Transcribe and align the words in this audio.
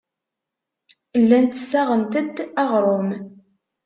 Llant 1.21 1.59
ssaɣent-d 1.61 2.35
aɣrum. 2.63 3.09